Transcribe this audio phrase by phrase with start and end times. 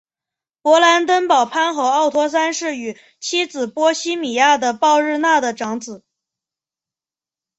[0.63, 6.03] 勃兰登堡藩侯奥托三世与妻子波希米亚的鲍日娜的长子。